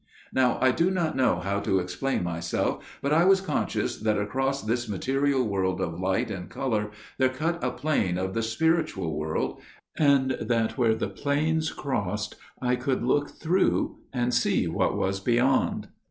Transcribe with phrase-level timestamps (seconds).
[0.33, 4.63] "Now I do not know how to explain myself, but I was conscious that across
[4.63, 6.89] this material world of light and colour
[7.19, 9.61] there cut a plane of the spiritual world,
[9.95, 15.89] and that where the planes crossed I could look through and see what was beyond.